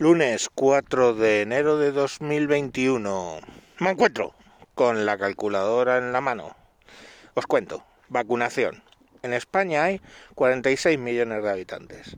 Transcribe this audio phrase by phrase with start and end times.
[0.00, 3.38] Lunes 4 de enero de 2021.
[3.80, 4.34] Me encuentro
[4.74, 6.56] con la calculadora en la mano.
[7.34, 7.84] Os cuento.
[8.08, 8.82] Vacunación.
[9.22, 10.00] En España hay
[10.36, 12.16] 46 millones de habitantes.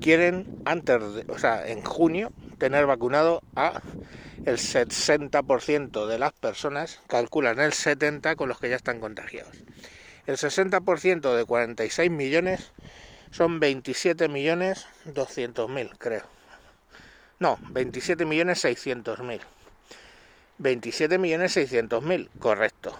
[0.00, 3.80] Quieren antes de, o sea, en junio tener vacunado a
[4.44, 9.56] el 60% de las personas, calculan el 70 con los que ya están contagiados.
[10.26, 12.72] El 60% de 46 millones
[13.30, 16.39] son 27 millones 200 mil, creo.
[17.40, 19.40] No, 27 millones 600 mil.
[20.58, 22.94] 27 millones 600 mil, correcto.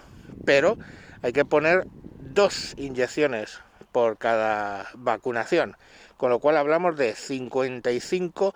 [0.47, 0.79] Pero
[1.21, 1.87] hay que poner
[2.33, 3.61] dos inyecciones
[3.93, 5.77] por cada vacunación,
[6.17, 8.55] con lo cual hablamos de 55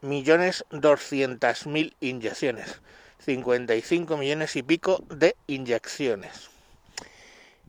[0.00, 2.80] millones 200 mil inyecciones.
[3.20, 6.50] 55 millones y pico de inyecciones.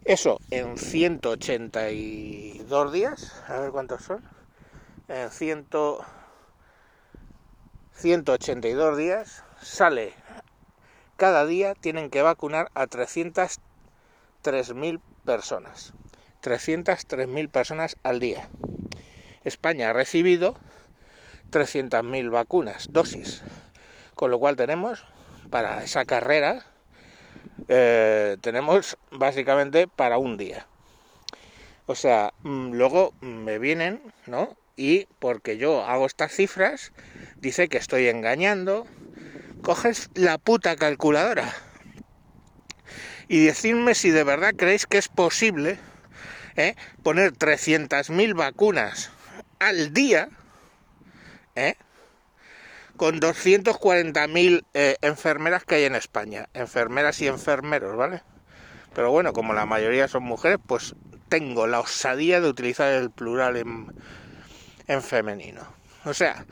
[0.03, 4.23] Eso en 182 días, a ver cuántos son.
[5.07, 5.65] En 100
[7.99, 10.13] 182 días sale
[11.19, 15.91] cada día tienen que vacunar a 303.000 personas.
[16.41, 18.47] 303.000 personas al día.
[19.43, 20.55] España ha recibido
[21.51, 23.43] 300.000 vacunas, dosis.
[24.15, 25.03] Con lo cual tenemos
[25.49, 26.65] para esa carrera,
[27.67, 30.67] eh, tenemos básicamente para un día.
[31.85, 34.55] O sea, mm, luego me vienen, ¿no?
[34.79, 36.93] Y porque yo hago estas cifras,
[37.35, 38.87] dice que estoy engañando,
[39.61, 41.53] coges la puta calculadora
[43.27, 45.77] y decidme si de verdad creéis que es posible
[46.55, 46.77] ¿eh?
[47.03, 49.11] poner 300.000 vacunas
[49.59, 50.29] al día
[51.55, 51.75] ¿eh?
[52.95, 58.23] con 240.000 eh, enfermeras que hay en España, enfermeras y enfermeros, ¿vale?
[58.95, 60.95] Pero bueno, como la mayoría son mujeres, pues
[61.27, 63.93] tengo la osadía de utilizar el plural en,
[64.89, 65.61] en femenino.
[66.03, 66.45] O sea,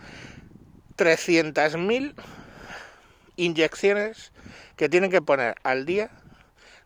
[0.96, 2.14] 300.000
[3.36, 4.32] inyecciones
[4.78, 6.10] que tienen que poner al día,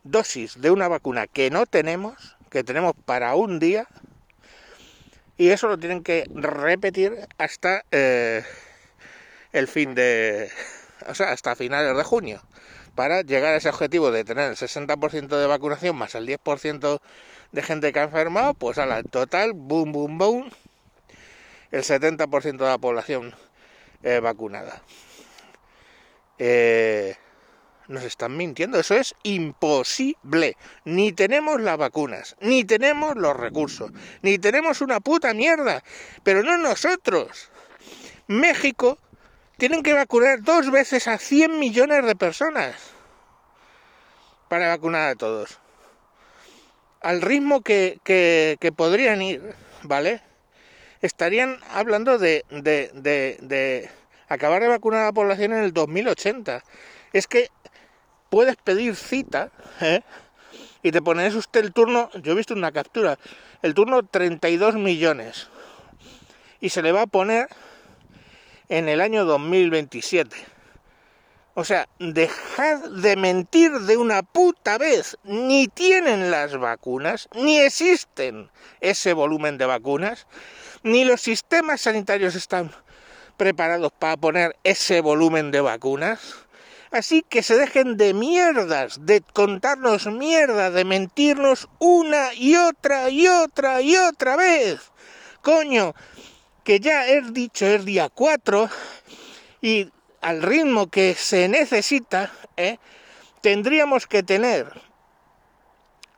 [0.04, 3.88] dosis de una vacuna que no tenemos, que tenemos para un día,
[5.38, 8.44] y eso lo tienen que repetir hasta eh,
[9.52, 10.50] el fin de,
[11.08, 12.42] o sea, hasta finales de junio,
[12.96, 17.02] para llegar a ese objetivo de tener el 60% de vacunación más el 10%
[17.52, 20.52] de gente que ha enfermado, pues a total, boom, boom, boom,
[21.72, 23.36] el 70% de la población
[24.22, 24.82] vacunada.
[26.44, 27.16] Eh,
[27.88, 30.58] nos están mintiendo, eso es imposible.
[30.86, 33.92] Ni tenemos las vacunas, ni tenemos los recursos,
[34.24, 35.84] ni tenemos una puta mierda,
[36.24, 37.52] pero no nosotros.
[38.26, 38.98] México
[39.58, 42.76] tienen que vacunar dos veces a 100 millones de personas
[44.50, 45.60] para vacunar a todos.
[47.02, 49.54] Al ritmo que, que podrían ir,
[49.84, 50.24] ¿vale?
[51.02, 53.90] Estarían hablando de, de, de,
[54.28, 56.64] acabar de vacunar a la población en el 2080.
[57.14, 57.50] Es que
[58.30, 59.52] puedes pedir cita
[59.82, 60.02] ¿eh?
[60.84, 63.18] y te pones usted el turno, yo he visto una captura,
[63.62, 65.50] el turno 32 millones
[66.62, 67.50] y se le va a poner
[68.70, 70.36] en el año 2027.
[71.54, 75.18] O sea, dejad de mentir de una puta vez.
[75.24, 80.28] Ni tienen las vacunas, ni existen ese volumen de vacunas,
[80.84, 82.72] ni los sistemas sanitarios están
[83.36, 86.46] preparados para poner ese volumen de vacunas.
[86.92, 93.28] Así que se dejen de mierdas, de contarnos mierda, de mentirnos una y otra y
[93.28, 94.80] otra y otra vez.
[95.42, 95.96] Coño,
[96.64, 98.70] que ya he dicho es día 4
[99.62, 99.90] y
[100.22, 102.78] al ritmo que se necesita, ¿eh?
[103.42, 104.82] tendríamos que tener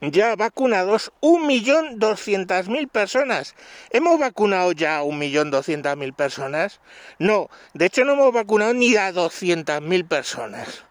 [0.02, 3.56] ya vacunados 1.200.000 personas.
[3.90, 6.81] ¿Hemos vacunado ya a 1.200.000 personas?
[7.19, 10.84] No, de hecho no hemos vacunado ni a 200.000 personas.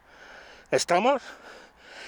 [0.71, 1.23] ¿Estamos?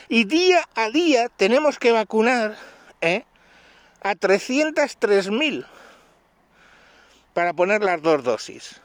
[0.08, 2.56] Y día a día tenemos que vacunar
[3.02, 3.24] ¿eh?
[4.02, 5.66] a 303.000
[7.34, 8.80] para poner las dos dosis.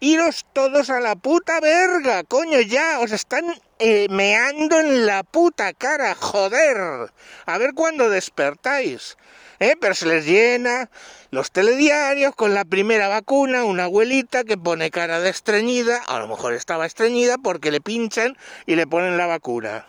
[0.00, 3.46] Iros todos a la puta verga, coño, ya, os están
[3.78, 7.10] eh, meando en la puta cara, joder.
[7.46, 9.16] A ver cuándo despertáis.
[9.58, 9.74] ¿Eh?
[9.80, 10.90] Pero se les llena
[11.30, 16.28] los telediarios con la primera vacuna, una abuelita que pone cara de estreñida, a lo
[16.28, 19.86] mejor estaba estreñida porque le pinchan y le ponen la vacuna.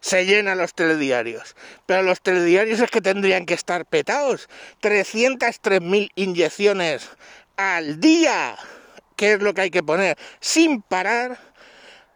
[0.00, 1.56] Se llenan los telediarios.
[1.86, 4.48] Pero los telediarios es que tendrían que estar petados.
[4.82, 7.08] 303.000 inyecciones
[7.58, 8.56] al día,
[9.16, 11.38] que es lo que hay que poner, sin parar,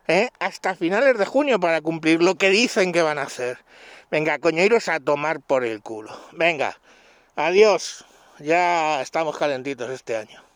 [0.06, 0.30] ¿eh?
[0.38, 3.58] hasta finales de junio para cumplir lo que dicen que van a hacer.
[4.10, 6.16] Venga, coño, iros a tomar por el culo.
[6.32, 6.78] Venga,
[7.34, 8.04] adiós.
[8.38, 10.51] Ya estamos calentitos este año.